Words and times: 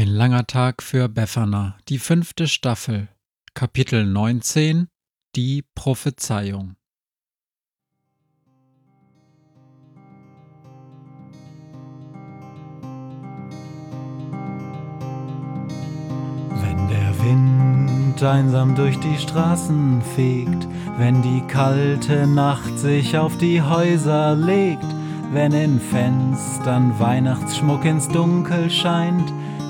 Ein 0.00 0.10
langer 0.10 0.46
Tag 0.46 0.80
für 0.84 1.08
Befana, 1.08 1.76
die 1.88 1.98
fünfte 1.98 2.46
Staffel, 2.46 3.08
Kapitel 3.52 4.06
19 4.06 4.86
Die 5.34 5.64
Prophezeiung. 5.74 6.76
Wenn 16.50 16.88
der 16.88 17.18
Wind 17.24 18.22
einsam 18.22 18.76
durch 18.76 19.00
die 19.00 19.18
Straßen 19.18 20.00
fegt, 20.14 20.68
wenn 20.96 21.22
die 21.22 21.42
kalte 21.48 22.28
Nacht 22.28 22.78
sich 22.78 23.18
auf 23.18 23.36
die 23.38 23.60
Häuser 23.60 24.36
legt, 24.36 24.86
wenn 25.32 25.50
in 25.50 25.80
Fenstern 25.80 27.00
Weihnachtsschmuck 27.00 27.84
ins 27.84 28.06
Dunkel 28.06 28.70
scheint, 28.70 29.32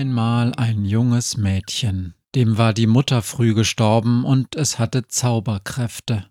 Einmal 0.00 0.54
ein 0.54 0.86
junges 0.86 1.36
Mädchen, 1.36 2.14
dem 2.34 2.56
war 2.56 2.72
die 2.72 2.86
Mutter 2.86 3.20
früh 3.20 3.52
gestorben 3.52 4.24
und 4.24 4.56
es 4.56 4.78
hatte 4.78 5.08
Zauberkräfte. 5.08 6.24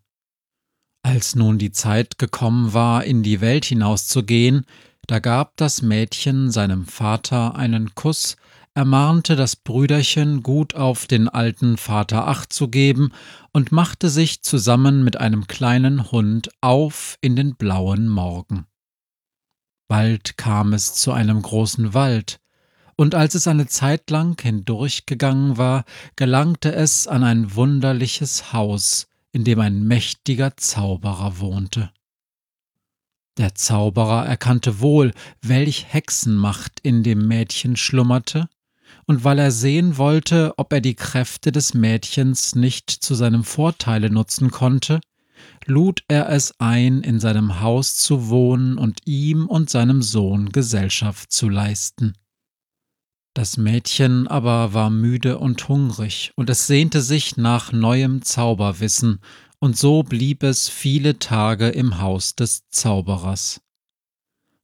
Als 1.03 1.35
nun 1.35 1.59
die 1.59 1.71
Zeit 1.71 2.17
gekommen 2.17 2.73
war, 2.73 3.03
in 3.03 3.21
die 3.21 3.41
Welt 3.41 3.65
hinauszugehen, 3.65 4.65
da 5.05 5.19
gab 5.19 5.55
das 5.57 5.83
Mädchen 5.83 6.49
seinem 6.49 6.87
Vater 6.87 7.55
einen 7.57 7.93
Kuss, 7.93 8.37
ermahnte 8.73 9.35
das 9.35 9.55
Brüderchen, 9.55 10.41
gut 10.41 10.73
auf 10.73 11.05
den 11.05 11.29
alten 11.29 11.77
Vater 11.77 12.27
acht 12.27 12.51
zu 12.51 12.69
geben 12.69 13.11
und 13.51 13.71
machte 13.71 14.09
sich 14.09 14.41
zusammen 14.41 15.03
mit 15.03 15.17
einem 15.17 15.45
kleinen 15.45 16.11
Hund 16.11 16.49
auf 16.61 17.17
in 17.21 17.35
den 17.35 17.55
blauen 17.55 18.09
Morgen. 18.09 18.65
Bald 19.87 20.37
kam 20.37 20.73
es 20.73 20.95
zu 20.95 21.11
einem 21.11 21.43
großen 21.43 21.93
Wald, 21.93 22.38
und 22.99 23.15
als 23.15 23.33
es 23.33 23.47
eine 23.47 23.65
Zeit 23.65 24.09
lang 24.09 24.39
hindurchgegangen 24.41 25.57
war, 25.57 25.85
gelangte 26.17 26.75
es 26.75 27.07
an 27.07 27.23
ein 27.23 27.55
wunderliches 27.55 28.51
Haus, 28.51 29.07
in 29.31 29.45
dem 29.45 29.61
ein 29.61 29.87
mächtiger 29.87 30.57
Zauberer 30.57 31.39
wohnte. 31.39 31.91
Der 33.37 33.55
Zauberer 33.55 34.25
erkannte 34.25 34.81
wohl, 34.81 35.13
welch 35.41 35.85
Hexenmacht 35.93 36.81
in 36.83 37.01
dem 37.01 37.25
Mädchen 37.25 37.77
schlummerte, 37.77 38.49
und 39.05 39.23
weil 39.23 39.39
er 39.39 39.51
sehen 39.51 39.95
wollte, 39.95 40.55
ob 40.57 40.73
er 40.73 40.81
die 40.81 40.95
Kräfte 40.95 41.53
des 41.53 41.73
Mädchens 41.73 42.53
nicht 42.53 42.89
zu 42.89 43.15
seinem 43.15 43.45
Vorteile 43.45 44.09
nutzen 44.09 44.51
konnte, 44.51 44.99
lud 45.65 46.03
er 46.09 46.27
es 46.27 46.59
ein, 46.59 47.01
in 47.03 47.21
seinem 47.21 47.61
Haus 47.61 47.95
zu 47.95 48.27
wohnen 48.27 48.77
und 48.77 48.99
ihm 49.05 49.47
und 49.47 49.69
seinem 49.69 50.01
Sohn 50.01 50.49
Gesellschaft 50.49 51.31
zu 51.31 51.47
leisten. 51.47 52.13
Das 53.39 53.55
Mädchen 53.55 54.27
aber 54.27 54.73
war 54.73 54.89
müde 54.89 55.39
und 55.39 55.69
hungrig, 55.69 56.33
und 56.35 56.49
es 56.49 56.67
sehnte 56.67 57.01
sich 57.01 57.37
nach 57.37 57.71
neuem 57.71 58.21
Zauberwissen, 58.21 59.21
und 59.59 59.77
so 59.77 60.03
blieb 60.03 60.43
es 60.43 60.67
viele 60.67 61.19
Tage 61.19 61.69
im 61.69 62.01
Haus 62.01 62.35
des 62.35 62.67
Zauberers. 62.69 63.61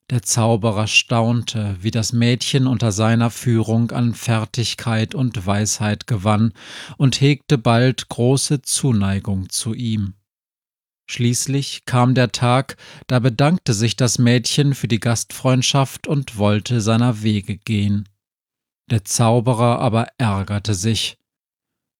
Der 0.10 0.24
Zauberer 0.24 0.88
staunte, 0.88 1.78
wie 1.80 1.90
das 1.90 2.12
Mädchen 2.12 2.68
unter 2.68 2.92
seiner 2.92 3.30
Führung 3.30 3.92
an 3.92 4.14
Fertigkeit 4.14 5.16
und 5.16 5.46
Weisheit 5.46 6.06
gewann 6.06 6.52
und 6.98 7.22
hegte 7.22 7.58
bald 7.58 8.10
große 8.10 8.62
Zuneigung 8.62 9.50
zu 9.50 9.74
ihm. 9.74 10.16
Schließlich 11.10 11.86
kam 11.86 12.14
der 12.14 12.34
Tag, 12.34 12.76
da 13.08 13.20
bedankte 13.20 13.74
sich 13.74 13.96
das 13.96 14.20
Mädchen 14.20 14.76
für 14.76 14.90
die 14.90 15.00
Gastfreundschaft 15.00 16.08
und 16.08 16.38
wollte 16.38 16.82
seiner 16.82 17.24
Wege 17.24 17.56
gehen. 17.56 18.10
Der 18.90 19.04
Zauberer 19.04 19.80
aber 19.80 20.08
ärgerte 20.18 20.74
sich. 20.76 21.18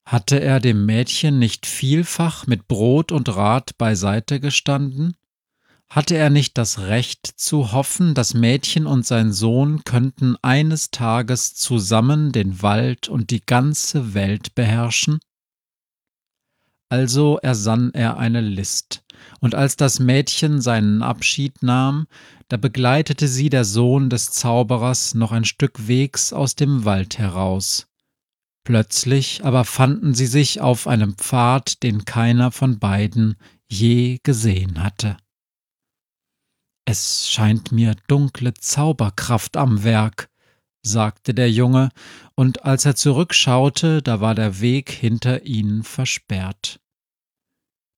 Hatte 0.08 0.40
er 0.40 0.60
dem 0.60 0.86
Mädchen 0.86 1.40
nicht 1.40 1.66
vielfach 1.66 2.46
mit 2.46 2.68
Brot 2.68 3.12
und 3.12 3.36
Rat 3.36 3.78
beiseite 3.78 4.40
gestanden? 4.40 5.16
Hatte 5.90 6.16
er 6.16 6.30
nicht 6.30 6.58
das 6.58 6.80
Recht 6.80 7.26
zu 7.26 7.72
hoffen, 7.72 8.14
das 8.14 8.34
Mädchen 8.34 8.86
und 8.86 9.06
sein 9.06 9.32
Sohn 9.32 9.84
könnten 9.84 10.36
eines 10.44 10.92
Tages 10.92 11.56
zusammen 11.56 12.32
den 12.32 12.62
Wald 12.62 13.08
und 13.10 13.32
die 13.32 13.44
ganze 13.44 14.14
Welt 14.14 14.54
beherrschen? 14.54 15.20
Also 16.90 17.40
ersann 17.42 17.92
er 17.94 18.18
eine 18.18 18.42
List, 18.42 19.04
und 19.40 19.56
als 19.56 19.76
das 19.76 20.00
Mädchen 20.00 20.62
seinen 20.62 21.02
Abschied 21.02 21.64
nahm, 21.64 22.06
da 22.48 22.58
begleitete 22.58 23.28
sie 23.28 23.50
der 23.50 23.66
Sohn 23.66 24.10
des 24.10 24.32
Zauberers 24.32 25.14
noch 25.16 25.32
ein 25.32 25.46
Stück 25.46 25.88
Wegs 25.88 26.32
aus 26.34 26.56
dem 26.56 26.86
Wald 26.86 27.18
heraus. 27.18 27.88
Plötzlich 28.64 29.46
aber 29.46 29.64
fanden 29.64 30.14
sie 30.14 30.26
sich 30.26 30.62
auf 30.62 30.88
einem 30.88 31.16
Pfad, 31.16 31.84
den 31.84 32.06
keiner 32.06 32.52
von 32.52 32.80
beiden 32.80 33.36
je 33.68 34.20
gesehen 34.24 34.84
hatte. 34.84 35.18
Es 36.86 37.30
scheint 37.30 37.72
mir 37.72 37.96
dunkle 38.08 38.54
Zauberkraft 38.54 39.58
am 39.58 39.84
Werk, 39.84 40.30
sagte 40.84 41.34
der 41.34 41.52
Junge, 41.52 41.90
und 42.36 42.64
als 42.64 42.86
er 42.86 42.96
zurückschaute, 42.96 44.04
da 44.04 44.22
war 44.22 44.36
der 44.36 44.62
Weg 44.62 44.92
hinter 44.92 45.46
ihnen 45.46 45.84
versperrt. 45.84 46.80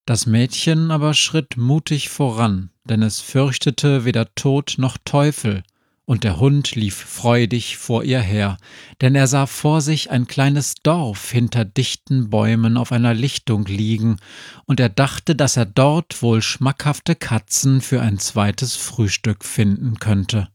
Das 0.08 0.24
Mädchen 0.24 0.90
aber 0.90 1.12
schritt 1.12 1.58
mutig 1.58 2.08
voran, 2.08 2.70
denn 2.84 3.02
es 3.02 3.20
fürchtete 3.20 4.06
weder 4.06 4.34
Tod 4.34 4.76
noch 4.78 4.96
Teufel, 5.04 5.62
und 6.06 6.24
der 6.24 6.40
Hund 6.40 6.74
lief 6.74 6.94
freudig 6.94 7.76
vor 7.76 8.04
ihr 8.04 8.22
her, 8.22 8.56
denn 9.02 9.14
er 9.14 9.26
sah 9.26 9.44
vor 9.44 9.82
sich 9.82 10.10
ein 10.10 10.26
kleines 10.26 10.76
Dorf 10.76 11.30
hinter 11.30 11.66
dichten 11.66 12.30
Bäumen 12.30 12.78
auf 12.78 12.90
einer 12.90 13.12
Lichtung 13.12 13.66
liegen, 13.66 14.16
und 14.64 14.80
er 14.80 14.88
dachte, 14.88 15.36
dass 15.36 15.58
er 15.58 15.66
dort 15.66 16.22
wohl 16.22 16.40
schmackhafte 16.40 17.14
Katzen 17.14 17.82
für 17.82 18.00
ein 18.00 18.18
zweites 18.18 18.76
Frühstück 18.76 19.44
finden 19.44 19.98
könnte. 19.98 20.48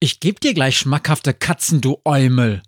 Ich 0.00 0.18
geb 0.18 0.40
dir 0.40 0.54
gleich 0.54 0.76
schmackhafte 0.76 1.34
Katzen, 1.34 1.80
du 1.80 2.00
Eumel, 2.04 2.64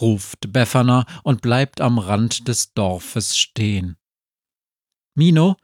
ruft 0.00 0.52
Befana 0.52 1.06
und 1.22 1.40
bleibt 1.40 1.80
am 1.80 2.00
Rand 2.00 2.48
des 2.48 2.74
Dorfes 2.74 3.38
stehen. 3.38 3.96
Mino, 5.14 5.56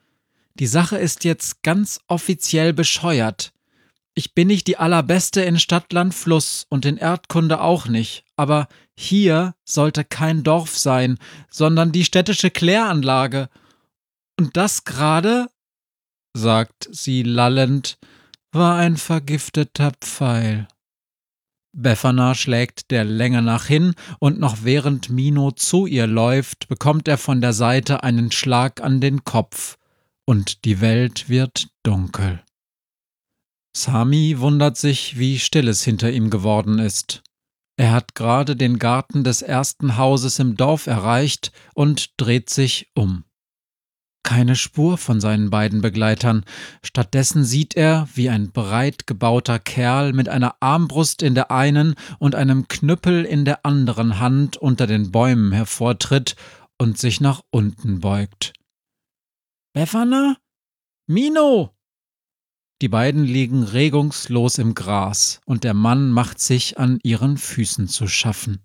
die 0.54 0.66
Sache 0.66 0.98
ist 0.98 1.24
jetzt 1.24 1.62
ganz 1.62 2.00
offiziell 2.06 2.72
bescheuert. 2.72 3.52
Ich 4.14 4.34
bin 4.34 4.48
nicht 4.48 4.66
die 4.66 4.76
allerbeste 4.76 5.40
in 5.42 5.58
Stadtland 5.58 6.14
Fluss 6.14 6.66
und 6.68 6.84
in 6.84 6.96
Erdkunde 6.96 7.60
auch 7.60 7.86
nicht, 7.86 8.24
aber 8.36 8.68
hier 8.96 9.54
sollte 9.64 10.04
kein 10.04 10.42
Dorf 10.42 10.76
sein, 10.76 11.18
sondern 11.50 11.92
die 11.92 12.04
städtische 12.04 12.50
Kläranlage. 12.50 13.48
Und 14.38 14.56
das 14.56 14.84
gerade, 14.84 15.48
sagt 16.34 16.88
sie 16.90 17.22
lallend, 17.22 17.98
war 18.52 18.76
ein 18.76 18.96
vergifteter 18.96 19.92
Pfeil. 20.00 20.68
Befana 21.72 22.34
schlägt 22.34 22.90
der 22.90 23.04
Länge 23.04 23.42
nach 23.42 23.66
hin, 23.66 23.94
und 24.18 24.40
noch 24.40 24.64
während 24.64 25.08
Mino 25.10 25.52
zu 25.52 25.86
ihr 25.86 26.06
läuft, 26.06 26.68
bekommt 26.68 27.06
er 27.08 27.18
von 27.18 27.40
der 27.40 27.52
Seite 27.52 28.02
einen 28.02 28.32
Schlag 28.32 28.80
an 28.80 29.00
den 29.00 29.24
Kopf, 29.24 29.78
und 30.24 30.64
die 30.64 30.80
Welt 30.80 31.28
wird 31.28 31.68
dunkel. 31.82 32.42
Sami 33.76 34.40
wundert 34.40 34.76
sich, 34.76 35.18
wie 35.18 35.38
still 35.38 35.68
es 35.68 35.84
hinter 35.84 36.10
ihm 36.10 36.30
geworden 36.30 36.78
ist. 36.78 37.22
Er 37.76 37.92
hat 37.92 38.14
gerade 38.14 38.56
den 38.56 38.78
Garten 38.78 39.24
des 39.24 39.40
ersten 39.40 39.96
Hauses 39.96 40.38
im 40.38 40.56
Dorf 40.56 40.86
erreicht 40.86 41.52
und 41.74 42.20
dreht 42.20 42.50
sich 42.50 42.90
um. 42.94 43.24
Keine 44.22 44.54
Spur 44.54 44.98
von 44.98 45.20
seinen 45.20 45.50
beiden 45.50 45.80
Begleitern. 45.80 46.44
Stattdessen 46.82 47.44
sieht 47.44 47.74
er, 47.74 48.08
wie 48.14 48.28
ein 48.28 48.52
breit 48.52 49.06
gebauter 49.06 49.58
Kerl 49.58 50.12
mit 50.12 50.28
einer 50.28 50.56
Armbrust 50.60 51.22
in 51.22 51.34
der 51.34 51.50
einen 51.50 51.94
und 52.18 52.34
einem 52.34 52.68
Knüppel 52.68 53.24
in 53.24 53.44
der 53.44 53.64
anderen 53.64 54.20
Hand 54.20 54.56
unter 54.56 54.86
den 54.86 55.10
Bäumen 55.10 55.52
hervortritt 55.52 56.36
und 56.78 56.98
sich 56.98 57.20
nach 57.20 57.42
unten 57.50 58.00
beugt. 58.00 58.52
Befana? 59.72 60.36
Mino! 61.06 61.74
Die 62.82 62.88
beiden 62.88 63.24
liegen 63.24 63.62
regungslos 63.62 64.58
im 64.58 64.74
Gras, 64.74 65.40
und 65.44 65.64
der 65.64 65.74
Mann 65.74 66.12
macht 66.12 66.40
sich 66.40 66.78
an 66.78 66.98
ihren 67.02 67.36
Füßen 67.36 67.88
zu 67.88 68.06
schaffen. 68.06 68.62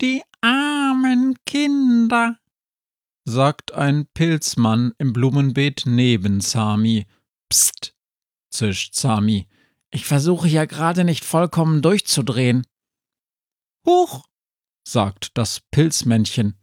Die 0.00 0.22
armen 0.40 1.36
Kinder, 1.44 2.38
sagt 3.26 3.72
ein 3.72 4.06
Pilzmann 4.14 4.94
im 4.98 5.12
Blumenbeet 5.12 5.82
neben 5.84 6.40
Sami. 6.40 7.06
Psst, 7.50 7.94
zischt 8.50 8.94
Sami. 8.94 9.48
Ich 9.90 10.06
versuche 10.06 10.48
ja 10.48 10.64
gerade 10.64 11.04
nicht 11.04 11.24
vollkommen 11.24 11.82
durchzudrehen. 11.82 12.66
Huch, 13.84 14.24
sagt 14.86 15.36
das 15.36 15.60
Pilzmännchen. 15.70 16.54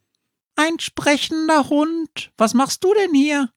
Ein 0.55 0.79
sprechender 0.79 1.69
Hund. 1.69 2.31
Was 2.37 2.53
machst 2.53 2.83
du 2.83 2.93
denn 2.93 3.13
hier? 3.13 3.49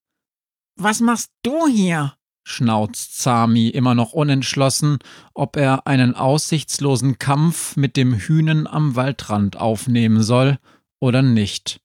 Was 0.76 1.00
machst 1.00 1.30
du 1.42 1.66
hier? 1.68 2.14
schnauzt 2.42 3.20
Sami 3.20 3.68
immer 3.68 3.94
noch 3.94 4.12
unentschlossen, 4.12 4.98
ob 5.34 5.56
er 5.56 5.86
einen 5.86 6.14
aussichtslosen 6.14 7.18
Kampf 7.18 7.76
mit 7.76 7.96
dem 7.96 8.14
Hühnen 8.14 8.66
am 8.66 8.94
Waldrand 8.94 9.56
aufnehmen 9.56 10.22
soll 10.22 10.58
oder 11.00 11.22
nicht. 11.22 11.80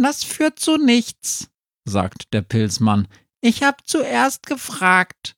Das 0.00 0.22
führt 0.22 0.60
zu 0.60 0.76
nichts, 0.76 1.50
sagt 1.84 2.32
der 2.32 2.42
Pilzmann. 2.42 3.08
Ich 3.40 3.64
hab 3.64 3.84
zuerst 3.84 4.46
gefragt. 4.46 5.36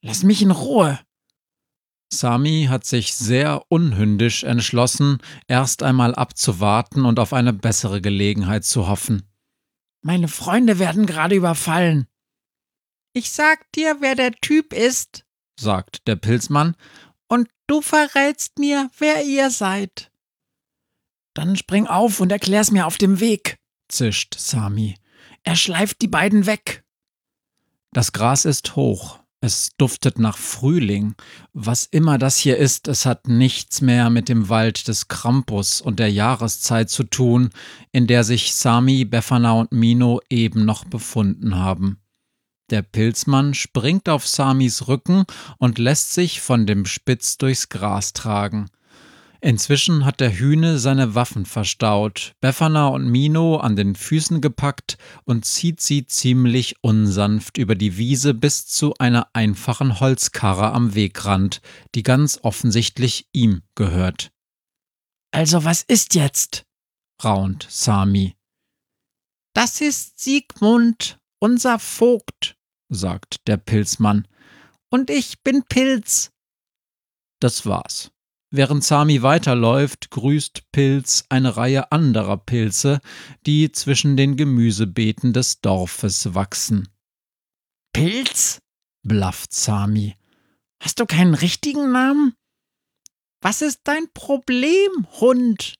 Lass 0.00 0.22
mich 0.22 0.40
in 0.40 0.50
Ruhe. 0.50 0.98
Sami 2.10 2.68
hat 2.70 2.86
sich 2.86 3.14
sehr 3.14 3.64
unhündisch 3.68 4.44
entschlossen, 4.44 5.18
erst 5.46 5.82
einmal 5.82 6.14
abzuwarten 6.14 7.04
und 7.04 7.18
auf 7.18 7.34
eine 7.34 7.52
bessere 7.52 8.00
Gelegenheit 8.00 8.64
zu 8.64 8.88
hoffen. 8.88 9.28
Meine 10.00 10.28
Freunde 10.28 10.78
werden 10.78 11.04
gerade 11.04 11.34
überfallen. 11.34 12.06
Ich 13.12 13.30
sag 13.30 13.70
dir, 13.72 13.98
wer 14.00 14.14
der 14.14 14.32
Typ 14.32 14.72
ist, 14.72 15.26
sagt 15.60 16.08
der 16.08 16.16
Pilzmann, 16.16 16.76
und 17.28 17.50
du 17.66 17.82
verrätst 17.82 18.58
mir, 18.58 18.90
wer 18.98 19.22
ihr 19.24 19.50
seid. 19.50 20.10
Dann 21.34 21.56
spring 21.56 21.86
auf 21.86 22.20
und 22.20 22.32
erklär's 22.32 22.70
mir 22.70 22.86
auf 22.86 22.96
dem 22.96 23.20
Weg 23.20 23.58
zischt 23.88 24.36
Sami. 24.38 24.96
Er 25.42 25.56
schleift 25.56 26.02
die 26.02 26.08
beiden 26.08 26.46
weg. 26.46 26.84
Das 27.92 28.12
Gras 28.12 28.44
ist 28.44 28.76
hoch. 28.76 29.20
Es 29.40 29.70
duftet 29.76 30.18
nach 30.18 30.38
Frühling. 30.38 31.14
Was 31.52 31.84
immer 31.84 32.18
das 32.18 32.36
hier 32.36 32.56
ist, 32.56 32.88
es 32.88 33.06
hat 33.06 33.28
nichts 33.28 33.80
mehr 33.80 34.10
mit 34.10 34.28
dem 34.28 34.48
Wald 34.48 34.88
des 34.88 35.08
Krampus 35.08 35.80
und 35.80 35.98
der 35.98 36.10
Jahreszeit 36.10 36.90
zu 36.90 37.04
tun, 37.04 37.50
in 37.92 38.06
der 38.06 38.24
sich 38.24 38.54
Sami, 38.54 39.04
Befana 39.04 39.52
und 39.52 39.72
Mino 39.72 40.20
eben 40.30 40.64
noch 40.64 40.84
befunden 40.84 41.56
haben. 41.56 42.00
Der 42.70 42.82
Pilzmann 42.82 43.54
springt 43.54 44.08
auf 44.08 44.26
Samis 44.26 44.88
Rücken 44.88 45.24
und 45.58 45.78
lässt 45.78 46.12
sich 46.12 46.40
von 46.40 46.66
dem 46.66 46.84
Spitz 46.84 47.38
durchs 47.38 47.68
Gras 47.68 48.12
tragen. 48.12 48.68
Inzwischen 49.40 50.04
hat 50.04 50.20
der 50.20 50.38
Hühne 50.38 50.78
seine 50.78 51.14
Waffen 51.14 51.44
verstaut, 51.44 52.32
Befana 52.40 52.88
und 52.88 53.08
Mino 53.08 53.56
an 53.56 53.76
den 53.76 53.94
Füßen 53.94 54.40
gepackt 54.40 54.96
und 55.24 55.44
zieht 55.44 55.80
sie 55.80 56.06
ziemlich 56.06 56.76
unsanft 56.82 57.58
über 57.58 57.74
die 57.74 57.96
Wiese 57.96 58.34
bis 58.34 58.66
zu 58.66 58.94
einer 58.98 59.28
einfachen 59.34 60.00
Holzkarre 60.00 60.72
am 60.72 60.94
Wegrand, 60.94 61.60
die 61.94 62.02
ganz 62.02 62.40
offensichtlich 62.42 63.28
ihm 63.32 63.62
gehört. 63.74 64.30
Also 65.32 65.64
was 65.64 65.82
ist 65.82 66.14
jetzt? 66.14 66.64
raunt 67.22 67.66
Sami. 67.68 68.36
Das 69.54 69.80
ist 69.80 70.18
Siegmund, 70.18 71.18
unser 71.38 71.78
Vogt, 71.78 72.56
sagt 72.88 73.46
der 73.46 73.56
Pilzmann. 73.56 74.28
Und 74.90 75.10
ich 75.10 75.42
bin 75.42 75.62
Pilz. 75.64 76.30
Das 77.40 77.66
war's. 77.66 78.10
Während 78.50 78.84
Sami 78.84 79.22
weiterläuft, 79.22 80.10
grüßt 80.10 80.70
Pilz 80.70 81.24
eine 81.28 81.56
Reihe 81.56 81.90
anderer 81.90 82.36
Pilze, 82.36 83.00
die 83.44 83.72
zwischen 83.72 84.16
den 84.16 84.36
Gemüsebeeten 84.36 85.32
des 85.32 85.60
Dorfes 85.60 86.34
wachsen. 86.34 86.88
Pilz? 87.92 88.60
blafft 89.02 89.52
Sami. 89.52 90.16
Hast 90.82 91.00
du 91.00 91.06
keinen 91.06 91.34
richtigen 91.34 91.90
Namen? 91.92 92.34
Was 93.40 93.62
ist 93.62 93.80
dein 93.84 94.12
Problem, 94.12 95.06
Hund? 95.20 95.74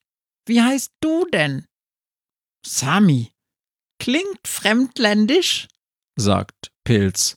Wie 0.45 0.61
heißt 0.61 0.91
du 0.99 1.25
denn? 1.31 1.65
Sami. 2.65 3.31
Klingt 3.99 4.47
fremdländisch, 4.47 5.67
sagt 6.15 6.71
Pilz. 6.83 7.35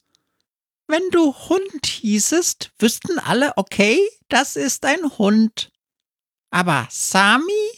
Wenn 0.90 1.08
du 1.12 1.32
Hund 1.48 1.86
hießest, 1.86 2.72
wüssten 2.80 3.20
alle, 3.20 3.56
okay, 3.56 4.00
das 4.28 4.56
ist 4.56 4.84
ein 4.84 5.18
Hund. 5.18 5.70
Aber 6.50 6.88
Sami? 6.90 7.70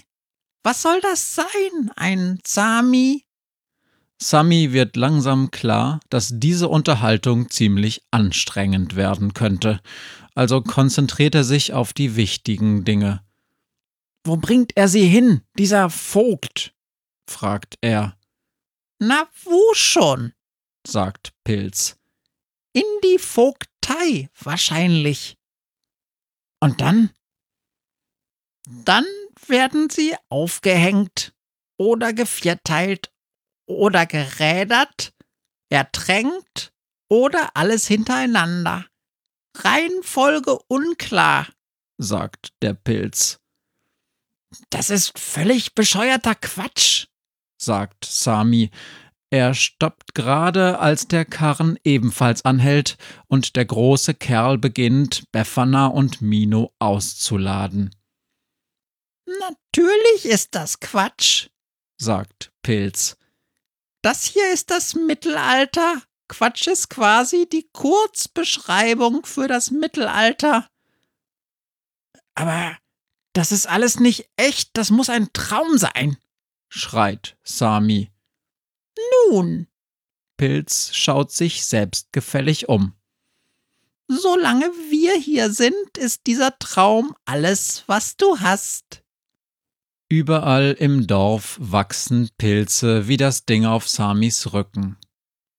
Was 0.62 0.80
soll 0.80 0.98
das 1.02 1.34
sein, 1.34 1.90
ein 1.94 2.38
Sami? 2.46 3.26
Sami 4.18 4.72
wird 4.72 4.96
langsam 4.96 5.50
klar, 5.50 6.00
dass 6.08 6.30
diese 6.32 6.70
Unterhaltung 6.70 7.50
ziemlich 7.50 8.02
anstrengend 8.10 8.96
werden 8.96 9.34
könnte, 9.34 9.82
also 10.34 10.62
konzentriert 10.62 11.34
er 11.34 11.44
sich 11.44 11.74
auf 11.74 11.92
die 11.92 12.16
wichtigen 12.16 12.86
Dinge. 12.86 13.22
Wo 14.24 14.38
bringt 14.38 14.74
er 14.74 14.88
sie 14.88 15.06
hin, 15.06 15.42
dieser 15.58 15.90
Vogt? 15.90 16.72
fragt 17.28 17.76
er. 17.82 18.16
Na, 18.98 19.28
wo 19.44 19.74
schon? 19.74 20.32
sagt 20.86 21.34
Pilz. 21.44 21.98
In 22.72 22.84
die 23.04 23.18
Vogtei 23.18 24.30
wahrscheinlich. 24.38 25.36
Und 26.60 26.80
dann? 26.80 27.10
Dann 28.84 29.04
werden 29.46 29.90
sie 29.90 30.14
aufgehängt 30.28 31.34
oder 31.78 32.12
gevierteilt 32.12 33.12
oder 33.66 34.06
gerädert, 34.06 35.12
ertränkt 35.68 36.72
oder 37.08 37.56
alles 37.56 37.86
hintereinander. 37.86 38.86
Reihenfolge 39.56 40.58
unklar, 40.68 41.48
sagt 41.98 42.50
der 42.62 42.74
Pilz. 42.74 43.38
Das 44.70 44.90
ist 44.90 45.18
völlig 45.18 45.74
bescheuerter 45.74 46.34
Quatsch, 46.34 47.06
sagt 47.60 48.04
Sami, 48.04 48.70
er 49.32 49.54
stoppt 49.54 50.14
gerade, 50.14 50.78
als 50.78 51.08
der 51.08 51.24
Karren 51.24 51.78
ebenfalls 51.84 52.44
anhält 52.44 52.98
und 53.28 53.56
der 53.56 53.64
große 53.64 54.12
Kerl 54.12 54.58
beginnt, 54.58 55.24
Befana 55.32 55.86
und 55.86 56.20
Mino 56.20 56.74
auszuladen. 56.78 57.96
Natürlich 59.24 60.26
ist 60.26 60.54
das 60.54 60.80
Quatsch, 60.80 61.48
sagt 61.96 62.52
Pilz. 62.60 63.16
Das 64.02 64.24
hier 64.24 64.52
ist 64.52 64.70
das 64.70 64.94
Mittelalter. 64.94 66.02
Quatsch 66.28 66.66
ist 66.66 66.90
quasi 66.90 67.48
die 67.50 67.66
Kurzbeschreibung 67.72 69.24
für 69.24 69.48
das 69.48 69.70
Mittelalter. 69.70 70.68
Aber 72.34 72.76
das 73.32 73.50
ist 73.50 73.66
alles 73.66 73.98
nicht 73.98 74.28
echt, 74.36 74.76
das 74.76 74.90
muss 74.90 75.08
ein 75.08 75.32
Traum 75.32 75.78
sein, 75.78 76.18
schreit 76.68 77.38
Sami. 77.44 78.12
Nun. 79.30 79.66
Pilz 80.36 80.90
schaut 80.94 81.30
sich 81.30 81.64
selbstgefällig 81.64 82.68
um. 82.68 82.94
Solange 84.08 84.66
wir 84.90 85.14
hier 85.14 85.50
sind, 85.50 85.98
ist 85.98 86.26
dieser 86.26 86.58
Traum 86.58 87.14
alles, 87.24 87.84
was 87.86 88.16
du 88.16 88.40
hast. 88.40 89.02
Überall 90.08 90.76
im 90.78 91.06
Dorf 91.06 91.56
wachsen 91.60 92.28
Pilze 92.36 93.08
wie 93.08 93.16
das 93.16 93.46
Ding 93.46 93.64
auf 93.64 93.88
Samis 93.88 94.52
Rücken. 94.52 94.96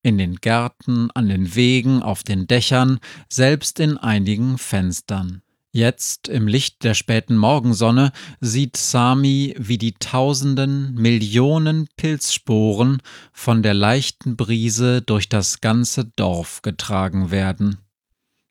In 0.04 0.18
den 0.18 0.36
Gärten, 0.36 1.10
an 1.12 1.30
den 1.30 1.56
Wegen, 1.56 2.04
auf 2.04 2.24
den 2.24 2.46
Dächern, 2.46 3.00
selbst 3.30 3.80
in 3.80 3.98
einigen 3.98 4.58
Fenstern. 4.58 5.43
Jetzt, 5.76 6.28
im 6.28 6.48
Licht 6.48 6.84
der 6.84 6.94
späten 6.94 7.36
Morgensonne, 7.36 8.12
sieht 8.40 8.78
Sami, 8.78 9.56
wie 9.58 9.80
die 9.80 9.94
tausenden, 9.94 10.94
Millionen 10.94 11.90
Pilzsporen 11.98 13.02
von 13.32 13.64
der 13.64 13.74
leichten 13.74 14.38
Brise 14.38 15.02
durch 15.02 15.30
das 15.30 15.62
ganze 15.62 16.06
Dorf 16.06 16.62
getragen 16.62 17.32
werden. 17.32 17.80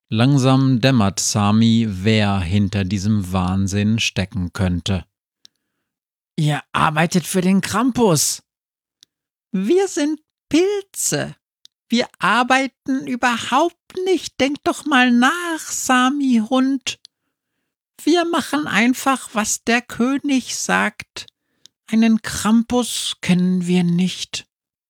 Langsam 0.08 0.80
dämmert 0.80 1.20
Sami, 1.20 1.86
wer 1.88 2.40
hinter 2.40 2.84
diesem 2.84 3.32
Wahnsinn 3.32 4.00
stecken 4.00 4.52
könnte. 4.52 5.04
Ihr 6.36 6.60
arbeitet 6.72 7.24
für 7.24 7.40
den 7.40 7.60
Krampus. 7.60 8.42
Wir 9.52 9.86
sind 9.86 10.20
Pilze. 10.48 11.36
Wir 11.88 12.08
arbeiten 12.18 13.06
überhaupt 13.06 13.96
nicht. 14.06 14.40
Denk 14.40 14.64
doch 14.64 14.86
mal 14.86 15.12
nach, 15.12 15.60
Sami 15.60 16.42
Hund. 16.50 16.98
Wir 18.04 18.24
machen 18.24 18.66
einfach, 18.66 19.30
was 19.32 19.64
der 19.64 19.80
König 19.80 20.56
sagt. 20.56 21.26
Einen 21.86 22.22
Krampus 22.22 23.16
kennen 23.20 23.66
wir 23.66 23.84
nicht. 23.84 24.46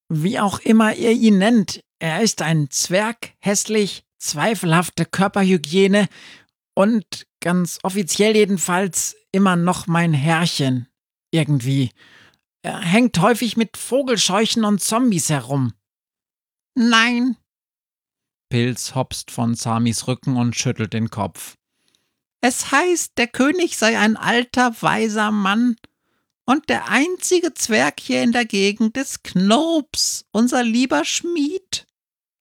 Wie 0.09 0.39
auch 0.39 0.61
immer 0.61 0.95
ihr 0.95 1.13
ihn 1.13 1.39
nennt, 1.39 1.83
er 1.99 2.23
ist 2.23 2.43
ein 2.43 2.71
Zwerg, 2.71 3.35
hässlich, 3.39 4.05
zweifelhafte 4.19 5.05
Körperhygiene 5.05 6.09
und 6.75 7.27
ganz 7.41 7.79
offiziell 7.83 8.37
jedenfalls 8.37 9.17
immer 9.33 9.57
noch 9.57 9.87
mein 9.87 10.15
Herrchen. 10.15 10.89
Irgendwie. 11.31 11.91
Er 12.63 12.81
hängt 12.81 13.19
häufig 13.21 13.57
mit 13.57 13.77
Vogelscheuchen 13.77 14.65
und 14.65 14.81
Zombies 14.81 15.29
herum. 15.29 15.73
Nein. 16.75 17.37
Pilz 18.49 18.95
hopst 18.95 19.31
von 19.31 19.55
Samis 19.55 20.07
Rücken 20.07 20.37
und 20.37 20.57
schüttelt 20.57 20.93
den 20.93 21.11
Kopf. 21.11 21.57
Es 22.43 22.73
heißt, 22.73 23.13
der 23.19 23.29
König 23.29 23.79
sei 23.79 23.99
ein 23.99 24.17
alter, 24.17 24.75
weiser 24.83 25.31
Mann, 25.31 25.77
und 26.45 26.69
der 26.69 26.89
einzige 26.89 27.55
Zwerg 27.55 28.01
hier 28.01 28.23
in 28.23 28.33
der 28.33 28.45
Gegend 28.45 28.97
ist 28.97 29.23
Knobs, 29.23 30.25
unser 30.33 30.65
lieber 30.65 31.05
Schmied. 31.05 31.87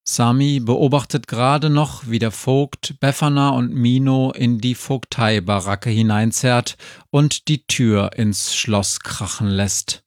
Sami 0.03 0.59
beobachtet 0.59 1.27
gerade 1.27 1.69
noch, 1.69 2.07
wie 2.07 2.17
der 2.17 2.31
Vogt 2.31 2.99
Befana 2.99 3.49
und 3.49 3.71
Mino 3.75 4.31
in 4.31 4.57
die 4.57 4.73
Vogteibaracke 4.73 5.91
hineinzerrt 5.91 6.77
und 7.11 7.47
die 7.47 7.67
Tür 7.67 8.11
ins 8.15 8.55
Schloss 8.55 9.01
krachen 9.01 9.47
lässt. 9.47 10.03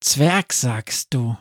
Zwerg, 0.00 0.54
sagst 0.54 1.12
du. 1.12 1.36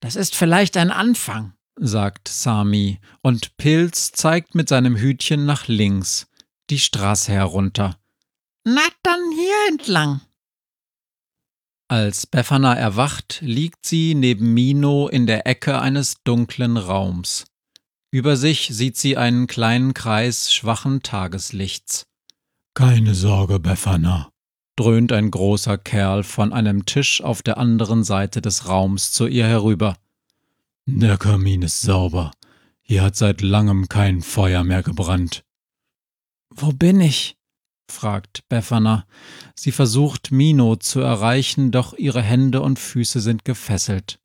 Das 0.00 0.16
ist 0.16 0.34
vielleicht 0.34 0.78
ein 0.78 0.90
Anfang, 0.90 1.52
sagt 1.76 2.28
Sami, 2.28 3.00
und 3.22 3.56
Pilz 3.56 4.12
zeigt 4.12 4.54
mit 4.54 4.68
seinem 4.68 4.96
Hütchen 4.96 5.46
nach 5.46 5.68
links, 5.68 6.26
die 6.70 6.78
Straße 6.78 7.32
herunter. 7.32 7.98
Na 8.64 8.82
dann 9.02 9.20
hier 9.34 9.68
entlang. 9.68 10.20
Als 11.88 12.26
Befana 12.26 12.74
erwacht, 12.74 13.38
liegt 13.42 13.84
sie 13.84 14.14
neben 14.14 14.54
Mino 14.54 15.06
in 15.08 15.26
der 15.26 15.46
Ecke 15.46 15.80
eines 15.80 16.16
dunklen 16.24 16.76
Raums. 16.76 17.44
Über 18.10 18.36
sich 18.36 18.68
sieht 18.72 18.96
sie 18.96 19.16
einen 19.16 19.46
kleinen 19.46 19.92
Kreis 19.92 20.52
schwachen 20.52 21.02
Tageslichts. 21.02 22.06
Keine 22.74 23.14
Sorge, 23.14 23.60
Befana, 23.60 24.30
dröhnt 24.76 25.12
ein 25.12 25.30
großer 25.30 25.76
Kerl 25.78 26.22
von 26.22 26.52
einem 26.52 26.86
Tisch 26.86 27.22
auf 27.22 27.42
der 27.42 27.58
anderen 27.58 28.02
Seite 28.02 28.40
des 28.40 28.66
Raums 28.66 29.12
zu 29.12 29.26
ihr 29.26 29.46
herüber. 29.46 29.96
Der 30.86 31.16
Kamin 31.16 31.62
ist 31.62 31.80
sauber. 31.80 32.32
Hier 32.82 33.02
hat 33.02 33.16
seit 33.16 33.40
langem 33.40 33.88
kein 33.88 34.20
Feuer 34.20 34.64
mehr 34.64 34.82
gebrannt. 34.82 35.44
Wo 36.50 36.72
bin 36.72 37.00
ich? 37.00 37.36
fragt 37.90 38.46
Befana. 38.48 39.06
Sie 39.54 39.72
versucht, 39.72 40.30
Mino 40.30 40.76
zu 40.76 41.00
erreichen, 41.00 41.70
doch 41.70 41.94
ihre 41.94 42.22
Hände 42.22 42.60
und 42.60 42.78
Füße 42.78 43.20
sind 43.20 43.44
gefesselt. 43.44 44.20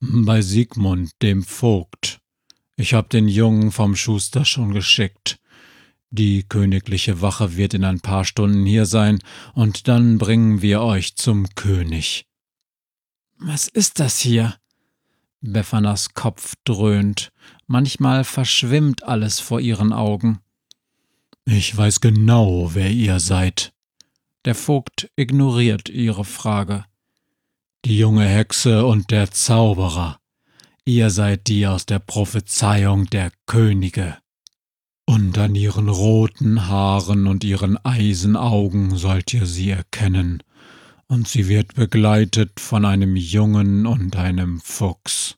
Bei 0.00 0.42
Sigmund, 0.42 1.10
dem 1.22 1.42
Vogt. 1.42 2.20
Ich 2.76 2.94
hab 2.94 3.10
den 3.10 3.26
Jungen 3.26 3.72
vom 3.72 3.96
Schuster 3.96 4.44
schon 4.44 4.72
geschickt. 4.72 5.40
Die 6.10 6.44
königliche 6.44 7.20
Wache 7.20 7.56
wird 7.56 7.74
in 7.74 7.84
ein 7.84 8.00
paar 8.00 8.24
Stunden 8.24 8.64
hier 8.64 8.86
sein, 8.86 9.18
und 9.54 9.88
dann 9.88 10.18
bringen 10.18 10.62
wir 10.62 10.82
euch 10.82 11.16
zum 11.16 11.48
König. 11.56 12.26
Was 13.38 13.66
ist 13.66 13.98
das 13.98 14.20
hier? 14.20 14.56
Befanas 15.40 16.14
Kopf 16.14 16.54
dröhnt. 16.64 17.30
Manchmal 17.66 18.24
verschwimmt 18.24 19.04
alles 19.04 19.40
vor 19.40 19.60
ihren 19.60 19.92
Augen. 19.92 20.40
Ich 21.44 21.76
weiß 21.76 22.00
genau, 22.00 22.74
wer 22.74 22.90
ihr 22.90 23.20
seid. 23.20 23.72
Der 24.44 24.54
Vogt 24.54 25.10
ignoriert 25.16 25.88
ihre 25.88 26.24
Frage. 26.24 26.84
Die 27.84 27.98
junge 27.98 28.26
Hexe 28.26 28.84
und 28.84 29.10
der 29.10 29.30
Zauberer. 29.30 30.18
Ihr 30.84 31.10
seid 31.10 31.46
die 31.46 31.66
aus 31.66 31.86
der 31.86 31.98
Prophezeiung 32.00 33.06
der 33.06 33.30
Könige. 33.46 34.18
Und 35.06 35.38
an 35.38 35.54
ihren 35.54 35.88
roten 35.88 36.66
Haaren 36.66 37.26
und 37.26 37.44
ihren 37.44 37.82
Eisenaugen 37.84 38.96
sollt 38.96 39.32
ihr 39.32 39.46
sie 39.46 39.70
erkennen, 39.70 40.42
und 41.08 41.26
sie 41.26 41.48
wird 41.48 41.74
begleitet 41.74 42.60
von 42.60 42.84
einem 42.84 43.16
Jungen 43.16 43.86
und 43.86 44.16
einem 44.16 44.60
Fuchs. 44.60 45.36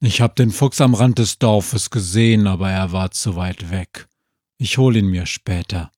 Ich 0.00 0.20
hab 0.20 0.34
den 0.34 0.50
Fuchs 0.50 0.80
am 0.80 0.94
Rand 0.94 1.18
des 1.18 1.38
Dorfes 1.38 1.90
gesehen, 1.90 2.46
aber 2.46 2.70
er 2.70 2.90
war 2.90 3.12
zu 3.12 3.36
weit 3.36 3.70
weg. 3.70 4.08
Ich 4.58 4.78
hol 4.78 4.96
ihn 4.96 5.06
mir 5.06 5.26
später. 5.26 5.92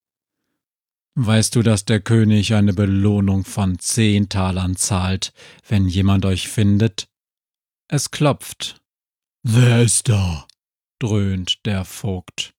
Weißt 1.14 1.54
du, 1.54 1.62
dass 1.62 1.84
der 1.84 2.00
König 2.00 2.54
eine 2.54 2.74
Belohnung 2.74 3.44
von 3.44 3.78
zehn 3.78 4.28
Talern 4.28 4.76
zahlt, 4.76 5.32
wenn 5.68 5.88
jemand 5.88 6.24
euch 6.26 6.48
findet? 6.48 7.08
Es 7.88 8.10
klopft. 8.10 8.82
Wer 9.42 9.82
ist 9.82 10.08
da? 10.08 10.46
dröhnt 10.98 11.64
der 11.66 11.84
Vogt. 11.84 12.54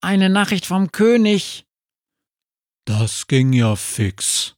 Eine 0.00 0.30
Nachricht 0.30 0.66
vom 0.66 0.90
König. 0.90 1.66
Das 2.84 3.26
ging 3.26 3.52
ja 3.52 3.76
fix. 3.76 4.56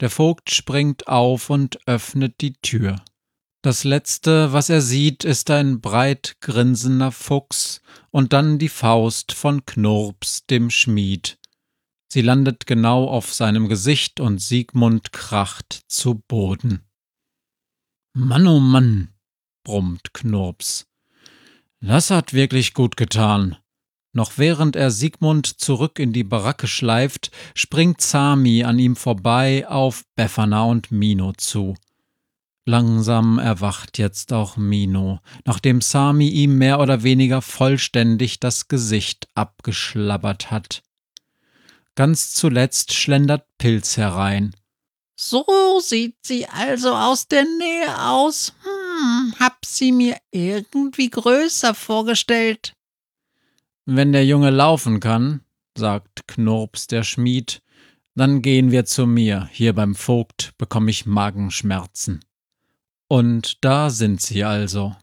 Der 0.00 0.10
Vogt 0.10 0.50
springt 0.50 1.08
auf 1.08 1.48
und 1.48 1.78
öffnet 1.86 2.40
die 2.40 2.54
Tür. 2.54 2.96
Das 3.62 3.82
letzte, 3.82 4.52
was 4.52 4.68
er 4.68 4.80
sieht, 4.80 5.24
ist 5.24 5.50
ein 5.50 5.80
breit 5.80 6.36
grinsender 6.40 7.10
Fuchs 7.10 7.80
und 8.10 8.32
dann 8.32 8.58
die 8.58 8.68
Faust 8.68 9.32
von 9.32 9.64
Knurps, 9.64 10.46
dem 10.46 10.70
Schmied. 10.70 11.38
Sie 12.08 12.20
landet 12.20 12.66
genau 12.66 13.08
auf 13.08 13.34
seinem 13.34 13.68
Gesicht 13.68 14.20
und 14.20 14.38
Siegmund 14.38 15.12
kracht 15.12 15.82
zu 15.88 16.22
Boden. 16.28 16.82
Mann, 18.12 18.46
oh 18.46 18.60
Mann, 18.60 19.14
brummt 19.64 20.14
Knurps. 20.14 20.86
Das 21.80 22.10
hat 22.10 22.32
wirklich 22.32 22.72
gut 22.72 22.96
getan. 22.96 23.56
Noch 24.16 24.38
während 24.38 24.76
er 24.76 24.90
Siegmund 24.90 25.60
zurück 25.60 25.98
in 25.98 26.14
die 26.14 26.24
Baracke 26.24 26.66
schleift, 26.66 27.30
springt 27.54 28.00
Sami 28.00 28.64
an 28.64 28.78
ihm 28.78 28.96
vorbei 28.96 29.68
auf 29.68 30.06
Befana 30.14 30.64
und 30.64 30.90
Mino 30.90 31.34
zu. 31.36 31.74
Langsam 32.64 33.38
erwacht 33.38 33.98
jetzt 33.98 34.32
auch 34.32 34.56
Mino, 34.56 35.20
nachdem 35.44 35.82
Sami 35.82 36.28
ihm 36.28 36.56
mehr 36.56 36.80
oder 36.80 37.02
weniger 37.02 37.42
vollständig 37.42 38.40
das 38.40 38.68
Gesicht 38.68 39.28
abgeschlabbert 39.34 40.50
hat. 40.50 40.82
Ganz 41.94 42.32
zuletzt 42.32 42.94
schlendert 42.94 43.44
Pilz 43.58 43.98
herein. 43.98 44.56
So 45.14 45.44
sieht 45.82 46.16
sie 46.22 46.46
also 46.46 46.94
aus 46.94 47.28
der 47.28 47.44
Nähe 47.44 48.02
aus. 48.02 48.54
Hm, 48.62 49.34
hab 49.38 49.66
sie 49.66 49.92
mir 49.92 50.16
irgendwie 50.30 51.10
größer 51.10 51.74
vorgestellt. 51.74 52.75
Wenn 53.88 54.12
der 54.12 54.26
Junge 54.26 54.50
laufen 54.50 54.98
kann, 54.98 55.42
sagt 55.78 56.26
Knurps 56.26 56.88
der 56.88 57.04
Schmied, 57.04 57.62
dann 58.16 58.42
gehen 58.42 58.72
wir 58.72 58.84
zu 58.84 59.06
mir. 59.06 59.48
Hier 59.52 59.74
beim 59.74 59.94
Vogt 59.94 60.54
bekomme 60.58 60.90
ich 60.90 61.06
Magenschmerzen. 61.06 62.18
Und 63.06 63.64
da 63.64 63.90
sind 63.90 64.20
sie 64.20 64.42
also. 64.42 64.96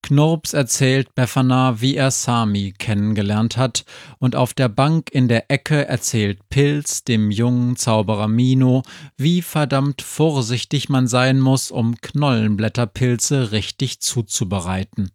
Knurps 0.00 0.54
erzählt 0.54 1.14
Befana, 1.14 1.82
wie 1.82 1.94
er 1.94 2.10
Sami 2.10 2.72
kennengelernt 2.76 3.58
hat, 3.58 3.84
und 4.18 4.34
auf 4.34 4.54
der 4.54 4.70
Bank 4.70 5.10
in 5.12 5.28
der 5.28 5.50
Ecke 5.50 5.86
erzählt 5.86 6.48
Pilz 6.48 7.04
dem 7.04 7.30
jungen 7.30 7.76
Zauberer 7.76 8.28
Mino, 8.28 8.82
wie 9.18 9.42
verdammt 9.42 10.00
vorsichtig 10.00 10.88
man 10.88 11.06
sein 11.06 11.38
muss, 11.38 11.70
um 11.70 11.96
Knollenblätterpilze 12.00 13.52
richtig 13.52 14.00
zuzubereiten. 14.00 15.10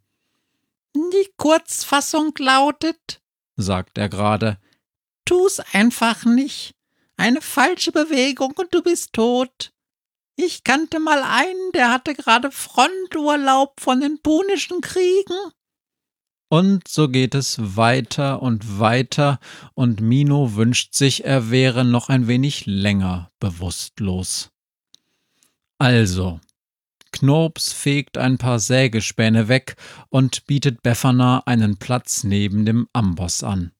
Die 0.97 1.31
Kurzfassung 1.37 2.33
lautet, 2.39 3.21
sagt 3.55 3.99
er 3.99 4.09
gerade, 4.09 4.57
tu's 5.25 5.59
einfach 5.71 6.25
nicht. 6.25 6.73
Eine 7.17 7.41
falsche 7.41 7.91
Bewegung 7.91 8.53
und 8.57 8.73
du 8.73 8.81
bist 8.81 9.13
tot. 9.13 9.73
Ich 10.35 10.63
kannte 10.63 10.99
mal 10.99 11.21
einen, 11.21 11.71
der 11.73 11.91
hatte 11.91 12.15
gerade 12.15 12.51
Fronturlaub 12.51 13.79
von 13.79 14.01
den 14.01 14.19
Punischen 14.23 14.81
Kriegen. 14.81 15.51
Und 16.49 16.87
so 16.87 17.09
geht 17.09 17.35
es 17.35 17.75
weiter 17.75 18.41
und 18.41 18.79
weiter, 18.79 19.39
und 19.75 20.01
Mino 20.01 20.55
wünscht 20.55 20.95
sich, 20.95 21.25
er 21.25 21.51
wäre 21.51 21.85
noch 21.85 22.09
ein 22.09 22.27
wenig 22.27 22.65
länger 22.65 23.31
bewusstlos. 23.39 24.49
Also, 25.77 26.39
Knurps 27.11 27.73
fegt 27.73 28.17
ein 28.17 28.37
paar 28.37 28.59
Sägespäne 28.59 29.47
weg 29.47 29.75
und 30.09 30.45
bietet 30.45 30.83
Befana 30.83 31.43
einen 31.45 31.77
Platz 31.77 32.23
neben 32.23 32.65
dem 32.65 32.87
Amboss 32.93 33.43
an. 33.43 33.71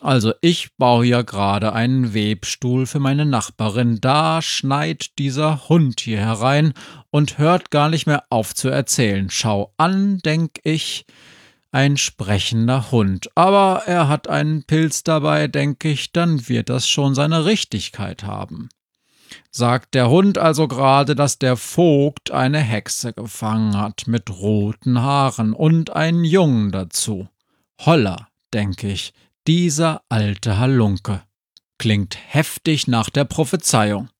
Also 0.00 0.32
ich 0.40 0.76
baue 0.76 1.06
ja 1.06 1.22
gerade 1.22 1.72
einen 1.72 2.14
Webstuhl 2.14 2.86
für 2.86 3.00
meine 3.00 3.24
Nachbarin. 3.24 4.00
Da 4.00 4.40
schneit 4.42 5.18
dieser 5.18 5.68
Hund 5.68 6.00
hier 6.00 6.20
herein 6.20 6.72
und 7.10 7.38
hört 7.38 7.70
gar 7.70 7.88
nicht 7.88 8.06
mehr 8.06 8.24
auf 8.30 8.54
zu 8.54 8.68
erzählen. 8.68 9.28
Schau 9.30 9.74
an, 9.76 10.18
denk 10.18 10.60
ich, 10.62 11.04
ein 11.72 11.96
sprechender 11.96 12.90
Hund. 12.92 13.28
Aber 13.34 13.82
er 13.86 14.08
hat 14.08 14.28
einen 14.28 14.62
Pilz 14.64 15.02
dabei, 15.02 15.48
denk 15.48 15.84
ich, 15.84 16.12
dann 16.12 16.48
wird 16.48 16.68
das 16.68 16.88
schon 16.88 17.14
seine 17.14 17.44
Richtigkeit 17.44 18.22
haben. 18.22 18.68
Sagt 19.50 19.94
der 19.94 20.10
Hund 20.10 20.38
also 20.38 20.68
gerade, 20.68 21.14
dass 21.14 21.38
der 21.38 21.56
Vogt 21.56 22.30
eine 22.30 22.60
Hexe 22.60 23.12
gefangen 23.12 23.76
hat 23.76 24.06
mit 24.06 24.30
roten 24.30 25.00
Haaren 25.00 25.52
und 25.52 25.90
einen 25.96 26.24
Jungen 26.24 26.70
dazu. 26.70 27.28
Holla, 27.84 28.28
denk 28.52 28.84
ich, 28.84 29.12
dieser 29.46 30.02
alte 30.08 30.58
Halunke. 30.58 31.22
Klingt 31.78 32.18
heftig 32.28 32.88
nach 32.88 33.08
der 33.08 33.24
Prophezeiung. 33.24 34.10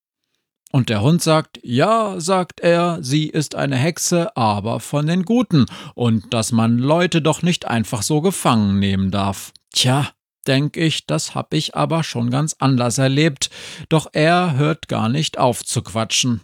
Und 0.71 0.91
der 0.91 1.01
Hund 1.01 1.23
sagt, 1.23 1.59
ja, 1.63 2.21
sagt 2.21 2.61
er, 2.61 2.99
sie 3.03 3.27
ist 3.27 3.55
eine 3.55 3.77
Hexe, 3.77 4.37
aber 4.37 4.81
von 4.81 5.07
den 5.07 5.25
Guten, 5.25 5.67
und 5.95 6.33
dass 6.35 6.53
man 6.53 6.79
Leute 6.79 7.23
doch 7.23 7.43
nicht 7.43 7.67
einfach 7.67 8.03
so 8.03 8.21
gefangen 8.21 8.79
nehmen 8.79 9.11
darf. 9.11 9.53
Tja, 9.73 10.09
denk 10.49 10.77
ich, 10.77 11.07
das 11.07 11.35
hab 11.35 11.55
ich 11.55 11.77
aber 11.77 12.03
schon 12.03 12.31
ganz 12.31 12.57
anders 12.59 12.99
erlebt, 12.99 13.51
doch 13.89 14.09
er 14.13 14.57
hört 14.57 14.89
gar 14.89 15.09
nicht 15.09 15.39
auf 15.39 15.65
zu 15.65 15.83
quatschen. 15.83 16.41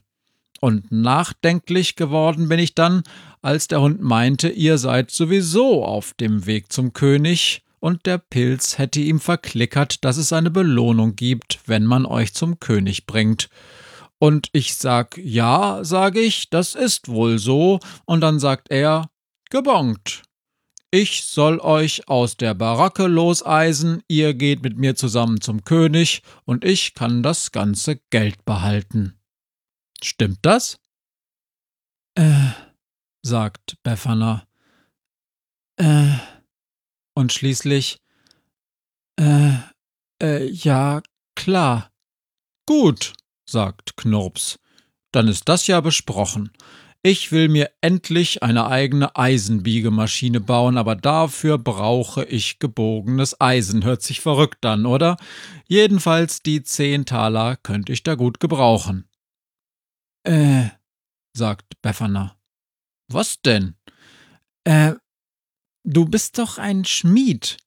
Und 0.61 0.93
nachdenklich 0.93 1.97
geworden 1.97 2.49
bin 2.49 2.59
ich 2.59 2.75
dann, 2.75 3.03
als 3.43 3.69
der 3.69 3.81
Hund 3.81 4.01
meinte, 4.01 4.49
ihr 4.49 4.79
seid 4.79 5.11
sowieso 5.11 5.85
auf 5.85 6.15
dem 6.15 6.47
Weg 6.47 6.73
zum 6.73 6.93
König, 6.93 7.63
und 7.81 8.07
der 8.07 8.17
Pilz 8.17 8.79
hätte 8.79 9.01
ihm 9.01 9.21
verklickert, 9.21 10.07
dass 10.07 10.17
es 10.17 10.33
eine 10.33 10.51
Belohnung 10.51 11.17
gibt, 11.17 11.61
wenn 11.67 11.85
man 11.85 12.07
euch 12.07 12.33
zum 12.33 12.59
König 12.59 13.05
bringt. 13.05 13.51
Und 14.19 14.49
ich 14.53 14.77
sag, 14.77 15.19
ja, 15.19 15.85
sage 15.85 16.21
ich, 16.21 16.49
das 16.49 16.75
ist 16.75 17.09
wohl 17.09 17.39
so, 17.39 17.81
und 18.07 18.23
dann 18.23 18.39
sagt 18.39 18.71
er, 18.71 19.11
gebongt. 19.51 20.23
Ich 20.97 21.25
soll 21.25 21.59
euch 21.59 22.09
aus 22.09 22.37
der 22.37 22.55
Baracke 22.55 23.09
loseisen, 23.09 24.05
ihr 24.07 24.33
geht 24.33 24.63
mit 24.63 24.79
mir 24.79 24.95
zusammen 24.95 25.41
zum 25.41 25.65
König, 25.65 26.23
und 26.45 26.65
ich 26.65 26.95
kann 26.95 27.25
das 27.25 27.51
ganze 27.51 27.97
Geld 28.11 28.45
behalten. 28.45 29.19
Stimmt 30.01 30.39
das? 30.43 30.79
Äh, 32.15 32.53
sagt 33.23 33.77
Befana. 33.83 34.47
Äh, 35.79 36.13
und 37.15 37.33
schließlich 37.33 37.99
Äh, 39.19 39.55
äh, 40.23 40.45
ja, 40.49 41.03
klar. 41.35 41.91
Gut, 42.67 43.15
sagt 43.45 43.97
Knurps. 43.97 44.61
Dann 45.11 45.27
ist 45.27 45.49
das 45.49 45.67
ja 45.67 45.81
besprochen. 45.81 46.53
Ich 47.07 47.33
will 47.33 47.51
mir 47.51 47.71
endlich 47.83 48.43
eine 48.43 48.67
eigene 48.67 49.15
Eisenbiegemaschine 49.15 50.41
bauen, 50.41 50.79
aber 50.79 50.97
dafür 50.97 51.59
brauche 51.59 52.25
ich 52.25 52.59
gebogenes 52.59 53.39
Eisen. 53.41 53.85
Hört 53.85 54.01
sich 54.01 54.21
verrückt 54.21 54.65
an, 54.65 54.87
oder? 54.87 55.19
Jedenfalls 55.67 56.41
die 56.41 56.63
zehn 56.63 57.05
Taler 57.05 57.57
könnte 57.57 57.93
ich 57.93 58.05
da 58.05 58.15
gut 58.15 58.41
gebrauchen. 58.41 59.07
Äh, 60.23 60.71
sagt 61.37 61.81
Befana. 61.83 62.39
Was 63.09 63.43
denn? 63.43 63.75
Äh, 64.65 64.95
Du 65.87 66.07
bist 66.07 66.39
doch 66.39 66.57
ein 66.57 66.87
Schmied. 66.87 67.59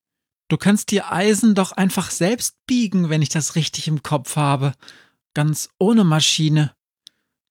Du 0.50 0.58
kannst 0.58 0.90
dir 0.90 1.12
Eisen 1.12 1.54
doch 1.54 1.72
einfach 1.72 2.10
selbst 2.10 2.56
biegen, 2.66 3.10
wenn 3.10 3.22
ich 3.22 3.30
das 3.30 3.56
richtig 3.56 3.88
im 3.88 4.02
Kopf 4.02 4.36
habe. 4.36 4.74
Ganz 5.36 5.70
ohne 5.78 6.04
Maschine. 6.04 6.74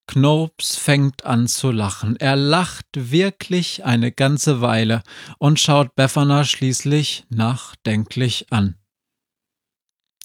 Knurps 0.07 0.77
fängt 0.77 1.25
an 1.25 1.49
zu 1.49 1.71
lachen. 1.71 2.16
Er 2.16 2.37
lacht 2.37 2.87
wirklich 2.95 3.85
eine 3.85 4.12
ganze 4.12 4.61
Weile 4.61 5.03
und 5.38 5.61
schaut 5.61 5.95
Befana 5.95 6.45
schließlich 6.45 7.27
nachdenklich 7.29 8.53
an. 8.53 8.77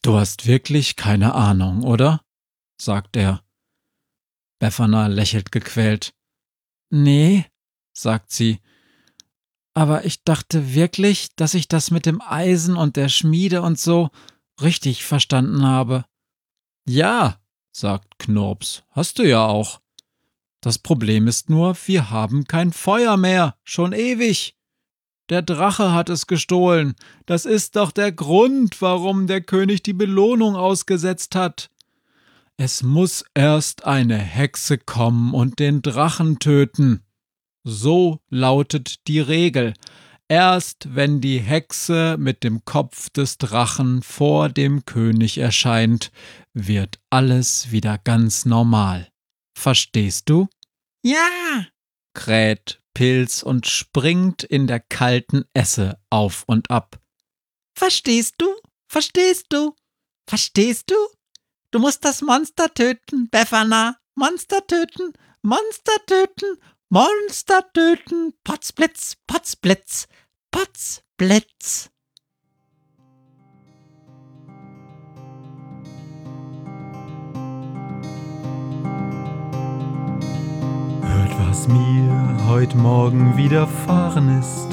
Du 0.02 0.18
hast 0.18 0.48
wirklich 0.48 0.96
keine 0.96 1.36
Ahnung, 1.36 1.84
oder? 1.84 2.22
sagt 2.80 3.16
er. 3.16 3.44
Befana 4.60 5.08
lächelt 5.08 5.52
gequält. 5.52 6.14
Nee, 6.90 7.46
sagt 7.94 8.32
sie, 8.32 8.60
aber 9.74 10.06
ich 10.06 10.24
dachte 10.24 10.74
wirklich, 10.74 11.36
dass 11.36 11.54
ich 11.54 11.68
das 11.68 11.92
mit 11.92 12.06
dem 12.06 12.22
Eisen 12.22 12.76
und 12.76 12.98
der 12.98 13.10
Schmiede 13.10 13.62
und 13.62 13.80
so 13.80 14.10
richtig 14.62 15.06
verstanden 15.06 15.66
habe. 15.66 16.06
Ja, 16.86 17.40
sagt 17.72 18.20
Knurps, 18.20 18.84
hast 18.92 19.20
du 19.20 19.24
ja 19.24 19.46
auch. 19.46 19.82
Das 20.62 20.78
Problem 20.78 21.28
ist 21.28 21.50
nur, 21.50 21.76
wir 21.86 22.12
haben 22.12 22.46
kein 22.46 22.72
Feuer 22.72 23.18
mehr, 23.18 23.56
schon 23.64 23.94
ewig. 23.94 24.56
Der 25.30 25.42
Drache 25.42 25.94
hat 25.94 26.10
es 26.10 26.28
gestohlen. 26.28 26.94
Das 27.26 27.46
ist 27.46 27.78
doch 27.78 27.92
der 27.92 28.12
Grund, 28.12 28.82
warum 28.82 29.28
der 29.28 29.42
König 29.42 29.82
die 29.82 29.94
Belohnung 29.94 30.56
ausgesetzt 30.56 31.36
hat. 31.36 31.70
Es 32.58 32.84
muss 32.84 33.24
erst 33.34 33.86
eine 33.86 34.18
Hexe 34.18 34.78
kommen 34.78 35.34
und 35.34 35.60
den 35.60 35.82
Drachen 35.82 36.38
töten. 36.38 37.02
So 37.64 38.20
lautet 38.30 39.08
die 39.08 39.20
Regel. 39.20 39.74
Erst 40.32 40.96
wenn 40.96 41.20
die 41.20 41.40
Hexe 41.40 42.16
mit 42.18 42.46
dem 42.46 42.64
Kopf 42.64 43.10
des 43.10 43.38
Drachen 43.38 44.02
vor 44.02 44.48
dem 44.48 44.86
König 44.86 45.40
erscheint, 45.40 46.10
wird 46.54 47.02
alles 47.10 47.72
wieder 47.72 47.98
ganz 47.98 48.46
normal. 48.46 49.12
Verstehst 49.60 50.30
du? 50.30 50.48
Ja, 51.04 51.66
kräht 52.14 52.82
Pilz 52.94 53.44
und 53.44 53.68
springt 53.68 54.44
in 54.44 54.68
der 54.68 54.80
kalten 54.80 55.44
Esse 55.54 56.00
auf 56.10 56.46
und 56.48 56.72
ab. 56.72 57.02
Verstehst 57.78 58.36
du? 58.38 58.48
Verstehst 58.88 59.48
du? 59.50 59.76
Verstehst 60.30 60.92
du? 60.92 60.96
Du 61.72 61.80
musst 61.80 62.06
das 62.06 62.22
Monster 62.22 62.74
töten, 62.74 63.30
Befana. 63.30 63.98
Monster 64.16 64.66
töten, 64.66 65.12
Monster 65.42 66.06
töten 66.06 66.58
Monster 66.94 67.64
töten, 67.72 68.34
Potzblitz, 68.44 69.16
Potzblitz, 69.26 70.10
Potzblitz. 70.52 71.90
Hört, 81.02 81.40
was 81.48 81.68
mir 81.68 82.48
heut 82.48 82.76
Morgen 82.76 83.36
widerfahren 83.38 84.40
ist. 84.40 84.68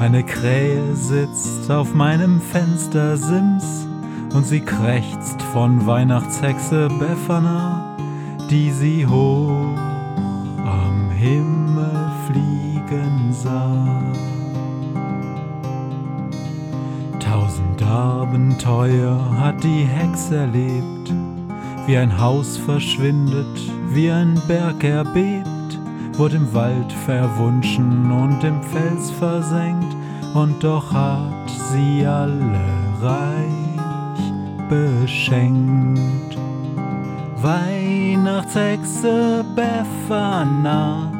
Eine 0.00 0.24
Krähe 0.24 0.96
sitzt 0.96 1.70
auf 1.70 1.94
meinem 1.94 2.40
Fenstersims 2.40 3.86
und 4.34 4.46
sie 4.46 4.60
krächzt 4.60 5.40
von 5.52 5.86
Weihnachtshexe 5.86 6.88
Befana, 6.98 7.96
die 8.50 8.70
sie 8.70 9.06
hoch 9.06 9.78
Himmel 11.20 12.10
fliegen 12.26 13.30
sah. 13.30 13.99
Abenteuer 17.90 19.18
hat 19.36 19.64
die 19.64 19.84
Hex 19.84 20.30
erlebt, 20.30 21.12
wie 21.86 21.96
ein 21.96 22.20
Haus 22.20 22.56
verschwindet, 22.56 23.58
wie 23.88 24.08
ein 24.08 24.40
Berg 24.46 24.84
erbebt, 24.84 25.80
wurde 26.12 26.36
im 26.36 26.54
Wald 26.54 26.92
verwunschen 27.04 28.12
und 28.12 28.44
im 28.44 28.62
Fels 28.62 29.10
versenkt, 29.10 29.96
und 30.34 30.62
doch 30.62 30.92
hat 30.92 31.50
sie 31.72 32.06
alle 32.06 32.60
reich 33.02 34.68
beschenkt. 34.68 36.38
Weihnachtshexe 37.42 39.44
Befana 39.56 41.19